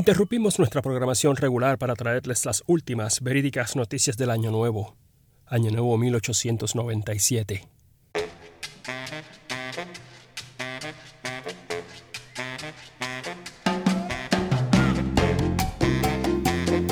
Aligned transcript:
Interrumpimos 0.00 0.58
nuestra 0.58 0.80
programación 0.80 1.36
regular 1.36 1.76
para 1.76 1.94
traerles 1.94 2.46
las 2.46 2.62
últimas 2.66 3.20
verídicas 3.20 3.76
noticias 3.76 4.16
del 4.16 4.30
Año 4.30 4.50
Nuevo, 4.50 4.96
Año 5.44 5.70
Nuevo 5.70 5.98
1897. 5.98 7.68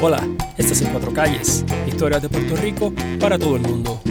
Hola, 0.03 0.29
este 0.59 0.75
es 0.75 0.83
En 0.83 0.91
Cuatro 0.91 1.11
Calles, 1.15 1.65
historias 1.87 2.21
de 2.21 2.29
Puerto 2.29 2.57
Rico 2.57 2.93
para 3.19 3.39
todo 3.39 3.57
el 3.57 3.63
mundo. 3.63 4.03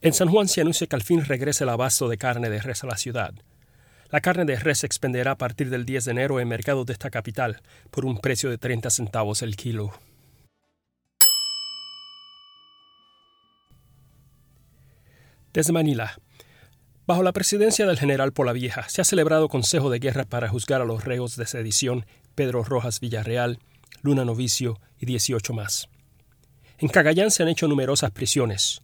En 0.00 0.12
San 0.12 0.28
Juan 0.28 0.46
se 0.46 0.60
anuncia 0.60 0.86
que 0.86 0.94
al 0.94 1.02
fin 1.02 1.24
regrese 1.24 1.64
el 1.64 1.70
abasto 1.70 2.08
de 2.08 2.18
carne 2.18 2.48
de 2.48 2.60
res 2.60 2.84
a 2.84 2.86
la 2.86 2.96
ciudad. 2.96 3.34
La 4.10 4.20
carne 4.20 4.44
de 4.44 4.56
res 4.56 4.78
se 4.78 4.86
expenderá 4.86 5.32
a 5.32 5.38
partir 5.38 5.70
del 5.70 5.84
10 5.84 6.04
de 6.04 6.10
enero 6.12 6.38
en 6.38 6.46
mercados 6.46 6.86
de 6.86 6.92
esta 6.92 7.10
capital 7.10 7.62
por 7.90 8.04
un 8.04 8.18
precio 8.18 8.48
de 8.48 8.58
30 8.58 8.90
centavos 8.90 9.42
el 9.42 9.56
kilo. 9.56 9.92
Desde 15.52 15.72
Manila. 15.72 16.16
Bajo 17.04 17.24
la 17.24 17.32
presidencia 17.32 17.84
del 17.84 17.98
general 17.98 18.32
Polavieja 18.32 18.88
se 18.88 19.00
ha 19.00 19.04
celebrado 19.04 19.48
Consejo 19.48 19.90
de 19.90 19.98
Guerra 19.98 20.24
para 20.24 20.48
juzgar 20.48 20.80
a 20.80 20.84
los 20.84 21.04
reos 21.04 21.34
de 21.36 21.46
sedición 21.46 22.06
Pedro 22.36 22.62
Rojas 22.62 23.00
Villarreal, 23.00 23.58
Luna 24.02 24.24
Novicio 24.24 24.78
y 25.00 25.06
18 25.06 25.52
más. 25.54 25.88
En 26.78 26.88
Cagayán 26.88 27.32
se 27.32 27.42
han 27.42 27.48
hecho 27.48 27.66
numerosas 27.66 28.12
prisiones. 28.12 28.80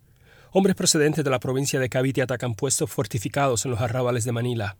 Hombres 0.57 0.77
procedentes 0.77 1.25
de 1.25 1.31
la 1.31 1.41
provincia 1.41 1.81
de 1.81 1.89
Cavite 1.89 2.23
atacan 2.23 2.55
puestos 2.55 2.89
fortificados 2.89 3.65
en 3.65 3.73
los 3.73 3.81
arrabales 3.81 4.25
de 4.25 4.31
Manila. 4.31 4.77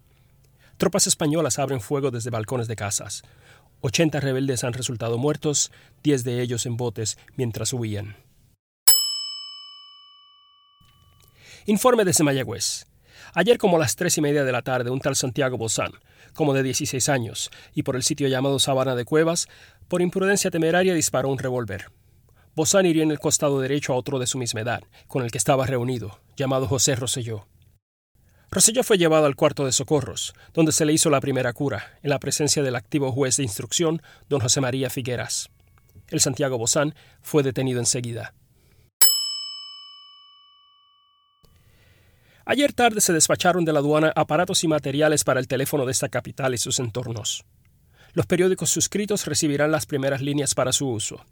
Tropas 0.77 1.09
españolas 1.09 1.59
abren 1.59 1.81
fuego 1.81 2.13
desde 2.13 2.31
balcones 2.31 2.69
de 2.69 2.77
casas. 2.77 3.25
80 3.81 4.21
rebeldes 4.21 4.63
han 4.63 4.73
resultado 4.73 5.19
muertos, 5.19 5.73
10 6.05 6.23
de 6.23 6.43
ellos 6.43 6.67
en 6.67 6.77
botes 6.77 7.19
mientras 7.35 7.73
huían. 7.73 8.15
Informe 11.67 12.05
desde 12.05 12.23
Mayagüez. 12.23 12.87
Ayer 13.33 13.59
como 13.59 13.77
a 13.77 13.81
las 13.81 13.97
tres 13.97 14.17
y 14.17 14.21
media 14.21 14.45
de 14.45 14.53
la 14.53 14.63
tarde, 14.63 14.91
un 14.91 15.01
tal 15.01 15.17
Santiago 15.17 15.59
Bozán, 15.59 15.91
como 16.35 16.55
de 16.55 16.63
16 16.63 17.09
años, 17.09 17.51
y 17.75 17.83
por 17.83 17.97
el 17.97 18.05
sitio 18.05 18.29
llamado 18.29 18.61
Sabana 18.61 18.95
de 18.95 19.05
Cuevas, 19.05 19.49
por 19.89 20.03
imprudencia 20.03 20.53
temeraria 20.53 20.95
disparó 20.95 21.31
un 21.31 21.39
revólver. 21.39 21.87
Bozán 22.57 22.87
hirió 22.87 23.03
en 23.03 23.11
el 23.11 23.19
costado 23.19 23.61
derecho 23.61 23.93
a 23.93 23.97
otro 23.97 24.21
de 24.21 24.29
su 24.29 24.39
misma 24.39 24.61
edad, 24.61 24.83
con 25.09 25.25
el 25.25 25.33
que 25.33 25.39
estaba 25.39 25.67
reunido, 25.67 26.21
llamado 26.37 26.69
José 26.69 26.95
Rosselló. 26.95 27.49
Rosselló 28.51 28.85
fue 28.85 28.97
llevado 28.97 29.27
al 29.27 29.35
cuarto 29.35 29.65
de 29.65 29.73
socorros, 29.73 30.35
donde 30.53 30.71
se 30.71 30.85
le 30.85 30.93
hizo 30.93 31.11
la 31.11 31.21
primera 31.21 31.53
cura, 31.53 31.99
en 32.03 32.11
la 32.11 32.21
presencia 32.21 32.63
del 32.63 32.77
activo 32.77 33.11
juez 33.11 33.37
de 33.37 33.43
instrucción, 33.43 34.01
don 34.29 34.41
José 34.41 34.61
María 34.61 34.89
Figueras. 34.89 35.51
El 36.07 36.21
Santiago 36.21 36.57
Bozán 36.57 36.95
fue 37.23 37.43
detenido 37.43 37.81
enseguida. 37.81 38.35
Ayer 42.47 42.73
tarde 42.73 43.01
se 43.01 43.13
despacharon 43.13 43.65
de 43.65 43.73
la 43.73 43.81
aduana 43.81 44.13
aparatos 44.15 44.63
y 44.63 44.69
materiales 44.69 45.25
para 45.25 45.41
el 45.41 45.49
teléfono 45.49 45.87
de 45.87 45.93
esta 45.93 46.09
capital 46.09 46.55
y 46.55 46.59
sus 46.59 46.79
entornos. 46.79 47.45
Los 48.13 48.27
periódicos 48.27 48.71
suscritos 48.71 49.27
recibirán 49.27 49.73
las 49.73 49.87
primeras 49.87 50.21
líneas 50.21 50.55
para 50.55 50.73
su 50.73 50.89
uso. 50.89 51.25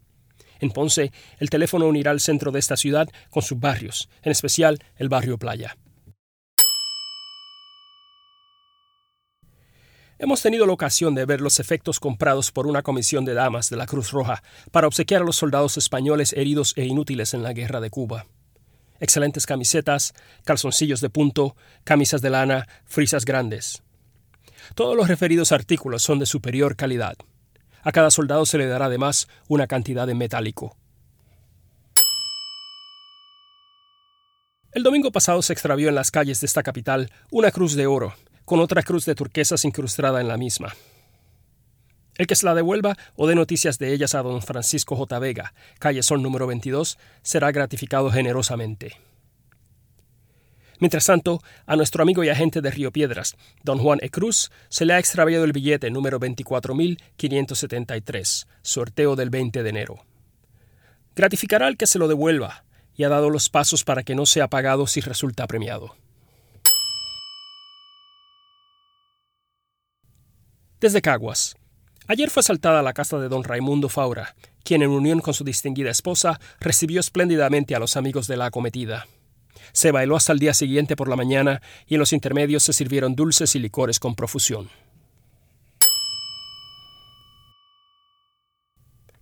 En 0.62 0.70
Ponce, 0.70 1.12
el 1.40 1.50
teléfono 1.50 1.88
unirá 1.88 2.12
el 2.12 2.20
centro 2.20 2.52
de 2.52 2.60
esta 2.60 2.76
ciudad 2.76 3.08
con 3.30 3.42
sus 3.42 3.58
barrios, 3.58 4.08
en 4.22 4.30
especial 4.30 4.78
el 4.96 5.08
barrio 5.08 5.36
Playa. 5.36 5.76
Hemos 10.20 10.40
tenido 10.40 10.64
la 10.64 10.72
ocasión 10.72 11.16
de 11.16 11.24
ver 11.24 11.40
los 11.40 11.58
efectos 11.58 11.98
comprados 11.98 12.52
por 12.52 12.68
una 12.68 12.82
comisión 12.82 13.24
de 13.24 13.34
damas 13.34 13.70
de 13.70 13.76
la 13.76 13.86
Cruz 13.86 14.12
Roja 14.12 14.44
para 14.70 14.86
obsequiar 14.86 15.22
a 15.22 15.24
los 15.24 15.34
soldados 15.34 15.76
españoles 15.78 16.32
heridos 16.32 16.74
e 16.76 16.84
inútiles 16.84 17.34
en 17.34 17.42
la 17.42 17.52
guerra 17.52 17.80
de 17.80 17.90
Cuba. 17.90 18.26
Excelentes 19.00 19.46
camisetas, 19.46 20.14
calzoncillos 20.44 21.00
de 21.00 21.10
punto, 21.10 21.56
camisas 21.82 22.22
de 22.22 22.30
lana, 22.30 22.68
frisas 22.84 23.24
grandes. 23.24 23.82
Todos 24.76 24.96
los 24.96 25.08
referidos 25.08 25.50
artículos 25.50 26.04
son 26.04 26.20
de 26.20 26.26
superior 26.26 26.76
calidad. 26.76 27.16
A 27.82 27.92
cada 27.92 28.10
soldado 28.10 28.46
se 28.46 28.58
le 28.58 28.66
dará 28.66 28.86
además 28.86 29.28
una 29.48 29.66
cantidad 29.66 30.06
de 30.06 30.14
metálico. 30.14 30.76
El 34.72 34.84
domingo 34.84 35.12
pasado 35.12 35.42
se 35.42 35.52
extravió 35.52 35.88
en 35.88 35.94
las 35.94 36.10
calles 36.10 36.40
de 36.40 36.46
esta 36.46 36.62
capital 36.62 37.10
una 37.30 37.50
cruz 37.50 37.74
de 37.74 37.86
oro, 37.86 38.14
con 38.44 38.60
otra 38.60 38.82
cruz 38.82 39.04
de 39.04 39.14
turquesas 39.14 39.64
incrustada 39.64 40.20
en 40.20 40.28
la 40.28 40.38
misma. 40.38 40.74
El 42.16 42.26
que 42.26 42.36
se 42.36 42.46
la 42.46 42.54
devuelva 42.54 42.96
o 43.16 43.26
dé 43.26 43.34
noticias 43.34 43.78
de 43.78 43.92
ellas 43.92 44.14
a 44.14 44.22
don 44.22 44.42
Francisco 44.42 44.96
J. 44.96 45.18
Vega, 45.18 45.54
calle 45.78 46.02
Sol 46.02 46.22
número 46.22 46.46
22, 46.46 46.98
será 47.22 47.50
gratificado 47.52 48.10
generosamente. 48.10 48.96
Mientras 50.82 51.06
tanto, 51.06 51.40
a 51.64 51.76
nuestro 51.76 52.02
amigo 52.02 52.24
y 52.24 52.28
agente 52.28 52.60
de 52.60 52.72
Río 52.72 52.90
Piedras, 52.90 53.36
don 53.62 53.78
Juan 53.78 54.00
E. 54.02 54.10
Cruz, 54.10 54.50
se 54.68 54.84
le 54.84 54.94
ha 54.94 54.98
extraviado 54.98 55.44
el 55.44 55.52
billete 55.52 55.92
número 55.92 56.18
24.573, 56.18 58.48
sorteo 58.62 59.14
del 59.14 59.30
20 59.30 59.62
de 59.62 59.70
enero. 59.70 60.04
Gratificará 61.14 61.68
al 61.68 61.76
que 61.76 61.86
se 61.86 62.00
lo 62.00 62.08
devuelva 62.08 62.64
y 62.96 63.04
ha 63.04 63.08
dado 63.08 63.30
los 63.30 63.48
pasos 63.48 63.84
para 63.84 64.02
que 64.02 64.16
no 64.16 64.26
sea 64.26 64.48
pagado 64.48 64.88
si 64.88 65.00
resulta 65.00 65.46
premiado. 65.46 65.94
Desde 70.80 71.00
Caguas. 71.00 71.54
Ayer 72.08 72.28
fue 72.28 72.40
asaltada 72.40 72.82
la 72.82 72.92
casa 72.92 73.20
de 73.20 73.28
don 73.28 73.44
Raimundo 73.44 73.88
Faura, 73.88 74.34
quien 74.64 74.82
en 74.82 74.90
unión 74.90 75.20
con 75.20 75.32
su 75.32 75.44
distinguida 75.44 75.92
esposa 75.92 76.40
recibió 76.58 76.98
espléndidamente 76.98 77.76
a 77.76 77.78
los 77.78 77.96
amigos 77.96 78.26
de 78.26 78.36
la 78.36 78.46
acometida. 78.46 79.06
Se 79.72 79.92
bailó 79.92 80.16
hasta 80.16 80.32
el 80.32 80.38
día 80.38 80.54
siguiente 80.54 80.96
por 80.96 81.08
la 81.08 81.16
mañana 81.16 81.62
y 81.86 81.94
en 81.94 82.00
los 82.00 82.12
intermedios 82.12 82.62
se 82.62 82.72
sirvieron 82.72 83.14
dulces 83.14 83.54
y 83.54 83.58
licores 83.58 84.00
con 84.00 84.14
profusión. 84.14 84.68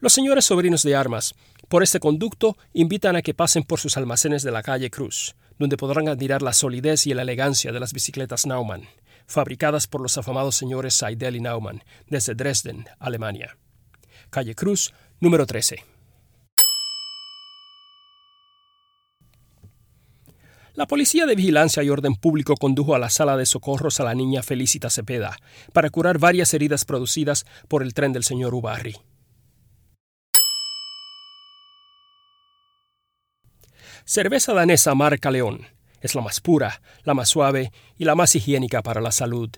Los 0.01 0.15
señores 0.15 0.47
sobrinos 0.47 0.83
de 0.83 0.97
armas, 0.97 1.35
por 1.69 1.83
este 1.83 2.01
conducto, 2.01 2.57
invitan 2.73 3.17
a 3.17 3.23
que 3.23 3.35
pasen 3.35 3.65
por 3.65 3.81
sus 3.81 3.99
almacenes 3.99 4.43
de 4.43 4.51
la 4.51 4.63
calle 4.63 4.91
Cruz, 4.91 5.37
donde 5.59 5.77
podrán 5.77 6.09
admirar 6.09 6.41
la 6.41 6.55
solidez 6.55 7.07
y 7.07 7.13
la 7.13 7.21
elegancia 7.21 7.71
de 7.71 7.81
las 7.81 7.93
bicicletas 7.93 8.47
Naumann, 8.47 8.89
fabricadas 9.27 9.87
por 9.87 10.01
los 10.01 10.17
afamados 10.17 10.57
señores 10.57 10.95
Seidel 10.95 11.37
y 11.37 11.41
Naumann, 11.41 11.85
desde 12.09 12.35
Dresden, 12.35 12.87
Alemania. 12.99 13.59
Calle 14.31 14.55
Cruz, 14.55 14.95
número 15.21 15.47
13. 15.47 15.90
La 20.75 20.87
Policía 20.87 21.27
de 21.27 21.35
Vigilancia 21.35 21.83
y 21.83 21.91
Orden 21.91 22.15
Público 22.15 22.55
condujo 22.55 22.95
a 22.95 22.99
la 22.99 23.11
sala 23.11 23.37
de 23.37 23.45
socorros 23.45 23.99
a 23.99 24.05
la 24.05 24.15
niña 24.15 24.43
Felicita 24.43 24.89
Cepeda 24.89 25.37
para 25.73 25.91
curar 25.91 26.19
varias 26.19 26.55
heridas 26.55 26.85
producidas 26.85 27.45
por 27.67 27.83
el 27.83 27.93
tren 27.93 28.13
del 28.13 28.23
señor 28.23 28.55
Ubarri. 28.55 28.97
Cerveza 34.05 34.55
danesa 34.55 34.95
marca 34.95 35.31
León. 35.31 35.67
Es 36.01 36.15
la 36.15 36.23
más 36.23 36.41
pura, 36.41 36.81
la 37.05 37.15
más 37.15 37.29
suave 37.29 37.73
y 37.99 38.05
la 38.05 38.15
más 38.15 38.35
higiénica 38.35 38.83
para 38.83 39.01
la 39.01 39.13
salud. 39.13 39.51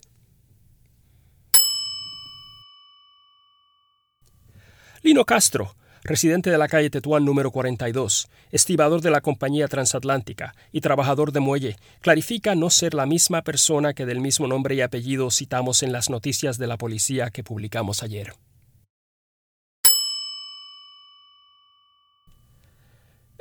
Lino 5.03 5.25
Castro, 5.25 5.75
residente 6.05 6.51
de 6.51 6.59
la 6.59 6.69
calle 6.69 6.91
Tetuán 6.91 7.25
número 7.25 7.51
42, 7.51 8.29
estibador 8.51 9.01
de 9.01 9.11
la 9.11 9.21
compañía 9.21 9.69
transatlántica 9.69 10.55
y 10.73 10.81
trabajador 10.81 11.33
de 11.33 11.41
muelle, 11.41 11.77
clarifica 12.01 12.55
no 12.55 12.71
ser 12.71 12.95
la 12.95 13.07
misma 13.07 13.43
persona 13.43 13.95
que 13.95 14.07
del 14.07 14.21
mismo 14.21 14.47
nombre 14.47 14.75
y 14.75 14.81
apellido 14.81 15.31
citamos 15.31 15.83
en 15.83 15.93
las 15.93 16.11
noticias 16.11 16.59
de 16.59 16.67
la 16.67 16.77
policía 16.77 17.31
que 17.31 17.45
publicamos 17.45 18.03
ayer. 18.03 18.35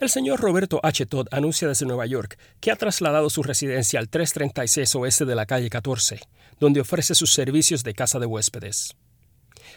El 0.02 0.10
señor 0.10 0.40
Roberto 0.40 0.80
H. 0.82 1.06
Todd 1.06 1.28
anuncia 1.30 1.68
desde 1.68 1.86
Nueva 1.86 2.08
York 2.08 2.40
que 2.60 2.72
ha 2.72 2.76
trasladado 2.76 3.30
su 3.30 3.44
residencia 3.44 4.00
al 4.00 4.10
336 4.10 4.96
oeste 4.96 5.26
de 5.26 5.36
la 5.36 5.46
calle 5.46 5.70
14, 5.70 6.20
donde 6.60 6.82
ofrece 6.82 7.14
sus 7.14 7.32
servicios 7.32 7.84
de 7.84 7.94
casa 7.94 8.18
de 8.18 8.26
huéspedes. 8.26 8.96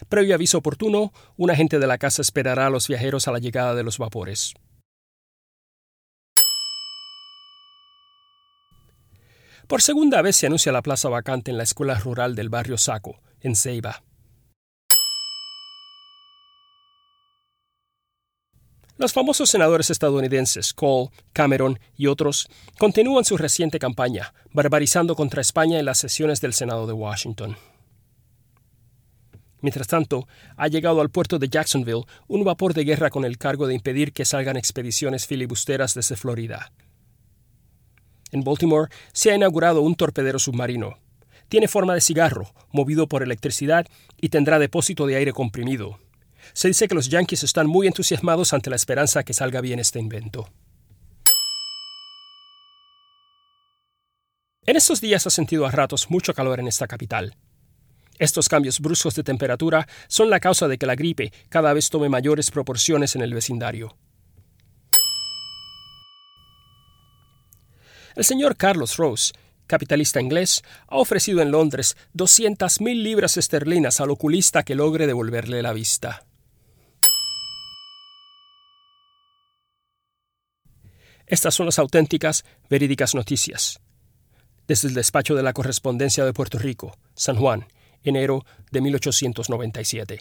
Previo 0.08 0.34
aviso 0.34 0.58
oportuno, 0.58 1.12
un 1.36 1.50
agente 1.50 1.78
de 1.78 1.86
la 1.86 1.98
casa 1.98 2.22
esperará 2.22 2.66
a 2.66 2.70
los 2.70 2.88
viajeros 2.88 3.28
a 3.28 3.32
la 3.32 3.38
llegada 3.38 3.74
de 3.74 3.82
los 3.82 3.98
vapores. 3.98 4.54
Por 9.66 9.80
segunda 9.80 10.20
vez 10.20 10.36
se 10.36 10.46
anuncia 10.46 10.72
la 10.72 10.82
plaza 10.82 11.08
vacante 11.08 11.50
en 11.50 11.56
la 11.56 11.62
escuela 11.62 11.94
rural 11.94 12.34
del 12.34 12.50
barrio 12.50 12.76
Saco, 12.76 13.20
en 13.40 13.56
Ceiba. 13.56 14.02
Los 18.96 19.12
famosos 19.12 19.50
senadores 19.50 19.90
estadounidenses 19.90 20.72
Cole, 20.72 21.10
Cameron 21.32 21.80
y 21.96 22.06
otros 22.06 22.48
continúan 22.78 23.24
su 23.24 23.36
reciente 23.36 23.80
campaña, 23.80 24.34
barbarizando 24.52 25.16
contra 25.16 25.40
España 25.40 25.80
en 25.80 25.86
las 25.86 25.98
sesiones 25.98 26.40
del 26.40 26.54
Senado 26.54 26.86
de 26.86 26.92
Washington. 26.92 27.56
Mientras 29.64 29.88
tanto, 29.88 30.28
ha 30.58 30.68
llegado 30.68 31.00
al 31.00 31.08
puerto 31.08 31.38
de 31.38 31.48
Jacksonville 31.48 32.04
un 32.28 32.44
vapor 32.44 32.74
de 32.74 32.84
guerra 32.84 33.08
con 33.08 33.24
el 33.24 33.38
cargo 33.38 33.66
de 33.66 33.72
impedir 33.72 34.12
que 34.12 34.26
salgan 34.26 34.58
expediciones 34.58 35.26
filibusteras 35.26 35.94
desde 35.94 36.16
Florida. 36.16 36.70
En 38.30 38.44
Baltimore 38.44 38.90
se 39.14 39.30
ha 39.30 39.36
inaugurado 39.36 39.80
un 39.80 39.94
torpedero 39.94 40.38
submarino. 40.38 40.98
Tiene 41.48 41.66
forma 41.66 41.94
de 41.94 42.02
cigarro, 42.02 42.52
movido 42.72 43.08
por 43.08 43.22
electricidad 43.22 43.86
y 44.20 44.28
tendrá 44.28 44.58
depósito 44.58 45.06
de 45.06 45.16
aire 45.16 45.32
comprimido. 45.32 45.98
Se 46.52 46.68
dice 46.68 46.86
que 46.86 46.94
los 46.94 47.08
Yankees 47.08 47.42
están 47.42 47.66
muy 47.66 47.86
entusiasmados 47.86 48.52
ante 48.52 48.68
la 48.68 48.76
esperanza 48.76 49.22
que 49.22 49.32
salga 49.32 49.62
bien 49.62 49.78
este 49.78 49.98
invento. 49.98 50.46
En 54.66 54.76
estos 54.76 55.00
días 55.00 55.26
ha 55.26 55.30
sentido 55.30 55.64
a 55.64 55.70
ratos 55.70 56.10
mucho 56.10 56.34
calor 56.34 56.60
en 56.60 56.68
esta 56.68 56.86
capital. 56.86 57.34
Estos 58.18 58.48
cambios 58.48 58.80
bruscos 58.80 59.14
de 59.14 59.24
temperatura 59.24 59.88
son 60.08 60.30
la 60.30 60.40
causa 60.40 60.68
de 60.68 60.78
que 60.78 60.86
la 60.86 60.94
gripe 60.94 61.32
cada 61.48 61.72
vez 61.72 61.90
tome 61.90 62.08
mayores 62.08 62.50
proporciones 62.50 63.16
en 63.16 63.22
el 63.22 63.34
vecindario. 63.34 63.96
El 68.14 68.24
señor 68.24 68.56
Carlos 68.56 68.96
Rose, 68.96 69.32
capitalista 69.66 70.20
inglés, 70.20 70.62
ha 70.86 70.96
ofrecido 70.98 71.42
en 71.42 71.50
Londres 71.50 71.96
200.000 72.14 73.02
libras 73.02 73.36
esterlinas 73.36 74.00
al 74.00 74.10
oculista 74.10 74.62
que 74.62 74.76
logre 74.76 75.08
devolverle 75.08 75.62
la 75.62 75.72
vista. 75.72 76.24
Estas 81.26 81.54
son 81.54 81.66
las 81.66 81.78
auténticas, 81.78 82.44
verídicas 82.68 83.14
noticias. 83.14 83.80
Desde 84.68 84.88
el 84.88 84.94
despacho 84.94 85.34
de 85.34 85.42
la 85.42 85.52
correspondencia 85.52 86.24
de 86.24 86.32
Puerto 86.32 86.58
Rico, 86.58 86.96
San 87.14 87.36
Juan, 87.36 87.66
enero 88.04 88.44
de 88.70 88.80
1897. 88.80 90.20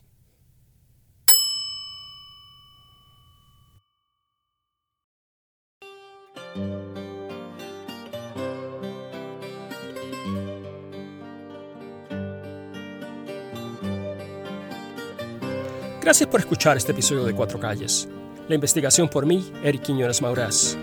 Gracias 16.04 16.28
por 16.28 16.42
escuchar 16.42 16.76
este 16.76 16.92
episodio 16.92 17.24
de 17.24 17.34
Cuatro 17.34 17.62
Calles. 17.62 18.10
La 18.50 18.56
investigación 18.56 19.08
por 19.08 19.26
mí, 19.26 19.54
Eric 19.64 19.84
Quiñones 19.84 20.22
Maurás. 20.22 20.78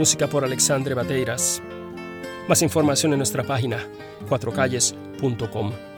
Música 0.00 0.26
por 0.26 0.44
Alexandre 0.44 0.94
Bateiras. 0.94 1.62
Más 2.48 2.60
información 2.60 3.12
en 3.12 3.18
nuestra 3.18 3.44
página 3.44 3.88
cuatrocalles.com. 4.28 5.93